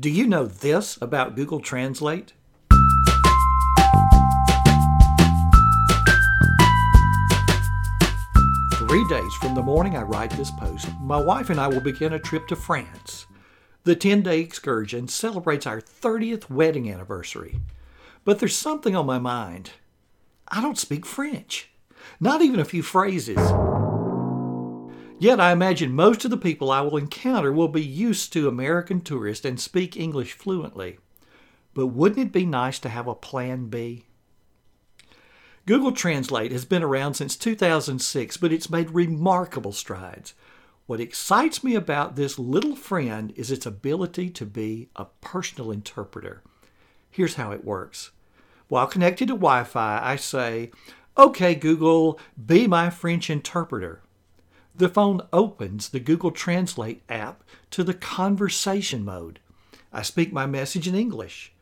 Do 0.00 0.10
you 0.10 0.28
know 0.28 0.46
this 0.46 0.96
about 1.02 1.34
Google 1.34 1.58
Translate? 1.58 2.32
Three 8.74 9.04
days 9.08 9.34
from 9.40 9.56
the 9.56 9.62
morning 9.64 9.96
I 9.96 10.02
write 10.02 10.30
this 10.30 10.52
post, 10.52 10.88
my 11.00 11.20
wife 11.20 11.50
and 11.50 11.58
I 11.58 11.66
will 11.66 11.80
begin 11.80 12.12
a 12.12 12.20
trip 12.20 12.46
to 12.46 12.54
France. 12.54 13.26
The 13.82 13.96
10 13.96 14.22
day 14.22 14.38
excursion 14.38 15.08
celebrates 15.08 15.66
our 15.66 15.80
30th 15.80 16.48
wedding 16.48 16.88
anniversary. 16.88 17.58
But 18.24 18.38
there's 18.38 18.54
something 18.54 18.94
on 18.94 19.04
my 19.04 19.18
mind. 19.18 19.72
I 20.46 20.60
don't 20.60 20.78
speak 20.78 21.06
French, 21.06 21.70
not 22.20 22.40
even 22.40 22.60
a 22.60 22.64
few 22.64 22.84
phrases. 22.84 23.50
Yet 25.20 25.40
I 25.40 25.50
imagine 25.50 25.92
most 25.92 26.24
of 26.24 26.30
the 26.30 26.36
people 26.36 26.70
I 26.70 26.80
will 26.80 26.96
encounter 26.96 27.52
will 27.52 27.68
be 27.68 27.84
used 27.84 28.32
to 28.32 28.46
American 28.46 29.00
tourists 29.00 29.44
and 29.44 29.58
speak 29.58 29.96
English 29.96 30.34
fluently. 30.34 30.98
But 31.74 31.88
wouldn't 31.88 32.28
it 32.28 32.32
be 32.32 32.46
nice 32.46 32.78
to 32.80 32.88
have 32.88 33.08
a 33.08 33.16
plan 33.16 33.66
B? 33.66 34.04
Google 35.66 35.92
Translate 35.92 36.52
has 36.52 36.64
been 36.64 36.84
around 36.84 37.14
since 37.14 37.36
2006, 37.36 38.36
but 38.36 38.52
it's 38.52 38.70
made 38.70 38.92
remarkable 38.92 39.72
strides. 39.72 40.34
What 40.86 41.00
excites 41.00 41.64
me 41.64 41.74
about 41.74 42.14
this 42.14 42.38
little 42.38 42.76
friend 42.76 43.32
is 43.36 43.50
its 43.50 43.66
ability 43.66 44.30
to 44.30 44.46
be 44.46 44.88
a 44.94 45.06
personal 45.20 45.72
interpreter. 45.72 46.42
Here's 47.10 47.34
how 47.34 47.50
it 47.50 47.64
works. 47.64 48.12
While 48.68 48.86
connected 48.86 49.26
to 49.28 49.34
Wi 49.34 49.64
Fi, 49.64 50.00
I 50.02 50.16
say, 50.16 50.70
OK, 51.16 51.56
Google, 51.56 52.20
be 52.46 52.68
my 52.68 52.88
French 52.88 53.28
interpreter. 53.28 54.00
The 54.78 54.88
phone 54.88 55.22
opens 55.32 55.88
the 55.88 55.98
Google 55.98 56.30
Translate 56.30 57.02
app 57.08 57.42
to 57.72 57.82
the 57.82 57.94
conversation 57.94 59.04
mode. 59.04 59.40
I 59.92 60.02
speak 60.02 60.32
my 60.32 60.46
message 60.46 60.86
in 60.86 60.94
English. 60.94 61.52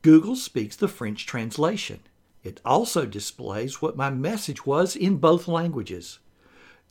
Google 0.00 0.34
speaks 0.34 0.74
the 0.74 0.88
French 0.88 1.26
translation. 1.26 2.00
It 2.42 2.62
also 2.64 3.04
displays 3.04 3.82
what 3.82 3.98
my 3.98 4.08
message 4.08 4.64
was 4.64 4.96
in 4.96 5.18
both 5.18 5.46
languages. 5.46 6.20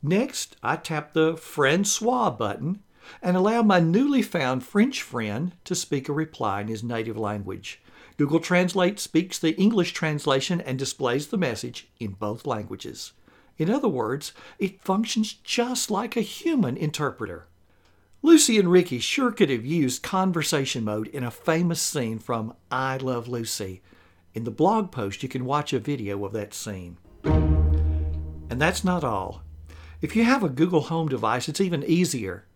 Next, 0.00 0.54
I 0.62 0.76
tap 0.76 1.12
the 1.12 1.36
Francois 1.36 2.30
button 2.30 2.84
and 3.20 3.36
allow 3.36 3.62
my 3.62 3.80
newly 3.80 4.22
found 4.22 4.62
French 4.62 5.02
friend 5.02 5.56
to 5.64 5.74
speak 5.74 6.08
a 6.08 6.12
reply 6.12 6.60
in 6.60 6.68
his 6.68 6.84
native 6.84 7.16
language. 7.16 7.82
Google 8.16 8.38
Translate 8.38 9.00
speaks 9.00 9.40
the 9.40 9.56
English 9.60 9.92
translation 9.92 10.60
and 10.60 10.78
displays 10.78 11.26
the 11.26 11.36
message 11.36 11.88
in 11.98 12.12
both 12.12 12.46
languages. 12.46 13.12
In 13.56 13.70
other 13.70 13.88
words, 13.88 14.32
it 14.58 14.82
functions 14.82 15.32
just 15.32 15.90
like 15.90 16.16
a 16.16 16.22
human 16.22 16.76
interpreter. 16.76 17.46
Lucy 18.22 18.58
and 18.58 18.72
Ricky 18.72 18.98
sure 18.98 19.30
could 19.30 19.50
have 19.50 19.66
used 19.66 20.02
conversation 20.02 20.82
mode 20.84 21.08
in 21.08 21.22
a 21.22 21.30
famous 21.30 21.80
scene 21.80 22.18
from 22.18 22.54
I 22.70 22.96
Love 22.96 23.28
Lucy. 23.28 23.82
In 24.32 24.44
the 24.44 24.50
blog 24.50 24.90
post, 24.90 25.22
you 25.22 25.28
can 25.28 25.44
watch 25.44 25.72
a 25.72 25.78
video 25.78 26.24
of 26.24 26.32
that 26.32 26.54
scene. 26.54 26.96
And 27.22 28.60
that's 28.60 28.82
not 28.82 29.04
all. 29.04 29.42
If 30.00 30.16
you 30.16 30.24
have 30.24 30.42
a 30.42 30.48
Google 30.48 30.82
Home 30.82 31.08
device, 31.08 31.48
it's 31.48 31.60
even 31.60 31.84
easier. 31.84 32.46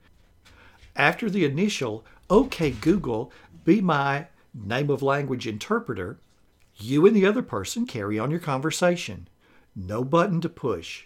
After 0.96 1.30
the 1.30 1.44
initial 1.44 2.04
OK 2.28 2.72
Google, 2.72 3.32
be 3.64 3.80
my 3.80 4.26
name 4.52 4.90
of 4.90 5.02
language 5.02 5.46
interpreter, 5.46 6.18
you 6.76 7.06
and 7.06 7.14
the 7.14 7.26
other 7.26 7.42
person 7.42 7.86
carry 7.86 8.18
on 8.18 8.30
your 8.30 8.40
conversation. 8.40 9.28
No 9.80 10.02
button 10.02 10.40
to 10.40 10.48
push. 10.48 11.04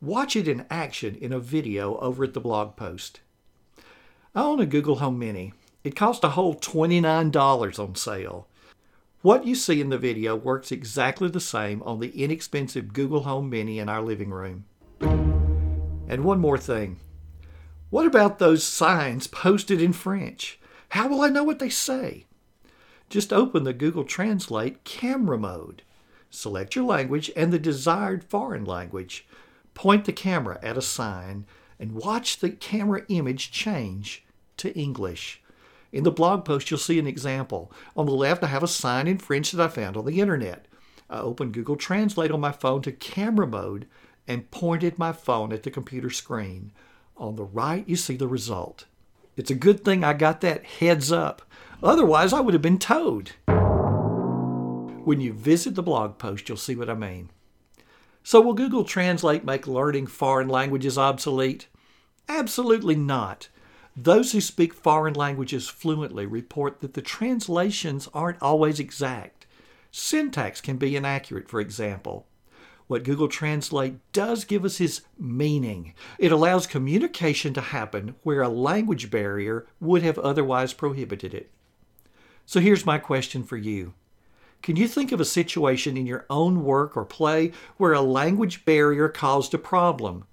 Watch 0.00 0.36
it 0.36 0.46
in 0.46 0.66
action 0.70 1.16
in 1.16 1.32
a 1.32 1.40
video 1.40 1.98
over 1.98 2.22
at 2.22 2.32
the 2.32 2.40
blog 2.40 2.76
post. 2.76 3.18
I 4.36 4.42
own 4.42 4.60
a 4.60 4.66
Google 4.66 4.96
Home 4.96 5.18
Mini. 5.18 5.52
It 5.82 5.96
cost 5.96 6.22
a 6.22 6.28
whole 6.28 6.54
$29 6.54 7.78
on 7.80 7.94
sale. 7.96 8.46
What 9.22 9.48
you 9.48 9.56
see 9.56 9.80
in 9.80 9.88
the 9.88 9.98
video 9.98 10.36
works 10.36 10.70
exactly 10.70 11.28
the 11.28 11.40
same 11.40 11.82
on 11.82 11.98
the 11.98 12.22
inexpensive 12.22 12.92
Google 12.92 13.24
Home 13.24 13.50
Mini 13.50 13.80
in 13.80 13.88
our 13.88 14.00
living 14.00 14.30
room. 14.30 14.66
And 15.00 16.22
one 16.22 16.38
more 16.38 16.58
thing. 16.58 17.00
What 17.90 18.06
about 18.06 18.38
those 18.38 18.62
signs 18.62 19.26
posted 19.26 19.82
in 19.82 19.92
French? 19.92 20.60
How 20.90 21.08
will 21.08 21.22
I 21.22 21.30
know 21.30 21.42
what 21.42 21.58
they 21.58 21.68
say? 21.68 22.26
Just 23.10 23.32
open 23.32 23.64
the 23.64 23.72
Google 23.72 24.04
Translate 24.04 24.84
camera 24.84 25.36
mode. 25.36 25.82
Select 26.34 26.74
your 26.74 26.84
language 26.84 27.30
and 27.36 27.52
the 27.52 27.58
desired 27.60 28.24
foreign 28.24 28.64
language. 28.64 29.26
Point 29.72 30.04
the 30.04 30.12
camera 30.12 30.58
at 30.62 30.76
a 30.76 30.82
sign 30.82 31.46
and 31.78 31.92
watch 31.92 32.40
the 32.40 32.50
camera 32.50 33.02
image 33.08 33.52
change 33.52 34.24
to 34.56 34.76
English. 34.76 35.40
In 35.92 36.02
the 36.02 36.10
blog 36.10 36.44
post, 36.44 36.70
you'll 36.70 36.78
see 36.78 36.98
an 36.98 37.06
example. 37.06 37.70
On 37.96 38.06
the 38.06 38.12
left, 38.12 38.42
I 38.42 38.48
have 38.48 38.64
a 38.64 38.68
sign 38.68 39.06
in 39.06 39.18
French 39.18 39.52
that 39.52 39.62
I 39.62 39.68
found 39.68 39.96
on 39.96 40.06
the 40.06 40.20
internet. 40.20 40.66
I 41.08 41.20
opened 41.20 41.54
Google 41.54 41.76
Translate 41.76 42.32
on 42.32 42.40
my 42.40 42.52
phone 42.52 42.82
to 42.82 42.92
camera 42.92 43.46
mode 43.46 43.86
and 44.26 44.50
pointed 44.50 44.98
my 44.98 45.12
phone 45.12 45.52
at 45.52 45.62
the 45.62 45.70
computer 45.70 46.10
screen. 46.10 46.72
On 47.16 47.36
the 47.36 47.44
right, 47.44 47.88
you 47.88 47.94
see 47.94 48.16
the 48.16 48.26
result. 48.26 48.86
It's 49.36 49.50
a 49.50 49.54
good 49.54 49.84
thing 49.84 50.02
I 50.02 50.14
got 50.14 50.40
that 50.40 50.64
heads 50.64 51.12
up. 51.12 51.42
Otherwise, 51.82 52.32
I 52.32 52.40
would 52.40 52.54
have 52.54 52.62
been 52.62 52.78
towed. 52.78 53.32
When 55.04 55.20
you 55.20 55.34
visit 55.34 55.74
the 55.74 55.82
blog 55.82 56.16
post, 56.16 56.48
you'll 56.48 56.56
see 56.56 56.74
what 56.74 56.88
I 56.88 56.94
mean. 56.94 57.30
So, 58.22 58.40
will 58.40 58.54
Google 58.54 58.84
Translate 58.84 59.44
make 59.44 59.66
learning 59.66 60.06
foreign 60.06 60.48
languages 60.48 60.96
obsolete? 60.96 61.68
Absolutely 62.26 62.96
not. 62.96 63.48
Those 63.94 64.32
who 64.32 64.40
speak 64.40 64.72
foreign 64.72 65.12
languages 65.12 65.68
fluently 65.68 66.24
report 66.24 66.80
that 66.80 66.94
the 66.94 67.02
translations 67.02 68.08
aren't 68.14 68.40
always 68.40 68.80
exact. 68.80 69.46
Syntax 69.90 70.62
can 70.62 70.78
be 70.78 70.96
inaccurate, 70.96 71.50
for 71.50 71.60
example. 71.60 72.26
What 72.86 73.04
Google 73.04 73.28
Translate 73.28 73.96
does 74.12 74.44
give 74.44 74.64
us 74.64 74.80
is 74.80 75.02
meaning. 75.18 75.92
It 76.18 76.32
allows 76.32 76.66
communication 76.66 77.52
to 77.54 77.60
happen 77.60 78.14
where 78.22 78.40
a 78.40 78.48
language 78.48 79.10
barrier 79.10 79.66
would 79.80 80.02
have 80.02 80.18
otherwise 80.18 80.72
prohibited 80.72 81.34
it. 81.34 81.50
So 82.46 82.60
here's 82.60 82.86
my 82.86 82.98
question 82.98 83.44
for 83.44 83.58
you 83.58 83.92
Can 84.64 84.76
you 84.76 84.88
think 84.88 85.12
of 85.12 85.20
a 85.20 85.26
situation 85.26 85.98
in 85.98 86.06
your 86.06 86.24
own 86.30 86.64
work 86.64 86.96
or 86.96 87.04
play 87.04 87.52
where 87.76 87.92
a 87.92 88.00
language 88.00 88.64
barrier 88.64 89.10
caused 89.10 89.52
a 89.52 89.58
problem? 89.58 90.24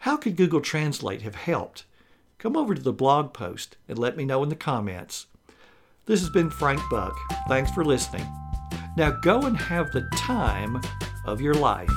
How 0.00 0.18
could 0.18 0.36
Google 0.36 0.60
Translate 0.60 1.22
have 1.22 1.34
helped? 1.34 1.86
come 2.36 2.58
over 2.58 2.74
to 2.74 2.82
the 2.82 2.92
blog 2.92 3.32
post 3.32 3.78
and 3.88 3.98
let 3.98 4.18
me 4.18 4.26
know 4.26 4.42
in 4.42 4.50
the 4.50 4.54
comments. 4.54 5.28
This 6.04 6.20
has 6.20 6.28
been 6.28 6.50
Frank 6.50 6.82
Buck. 6.90 7.16
Thanks 7.48 7.70
for 7.70 7.82
listening. 7.82 8.26
Now 8.98 9.12
go 9.12 9.46
and 9.46 9.56
have 9.56 9.90
the 9.92 10.06
time 10.14 10.78
of 11.24 11.40
your 11.40 11.54
life. 11.54 11.90